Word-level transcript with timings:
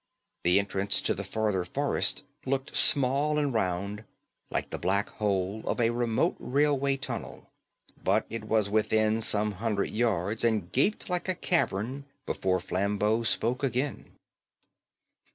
The 0.43 0.57
entrance 0.57 0.99
to 1.01 1.13
the 1.13 1.23
farther 1.23 1.63
forest 1.63 2.23
looked 2.47 2.75
small 2.75 3.37
and 3.37 3.53
round, 3.53 4.03
like 4.49 4.71
the 4.71 4.79
black 4.79 5.09
hole 5.09 5.61
of 5.67 5.79
a 5.79 5.91
remote 5.91 6.35
railway 6.39 6.97
tunnel. 6.97 7.51
But 8.03 8.25
it 8.27 8.45
was 8.45 8.67
within 8.67 9.21
some 9.21 9.51
hundred 9.51 9.91
yards, 9.91 10.43
and 10.43 10.71
gaped 10.71 11.07
like 11.07 11.29
a 11.29 11.35
cavern 11.35 12.05
before 12.25 12.59
Flambeau 12.59 13.21
spoke 13.21 13.63
again. 13.63 14.17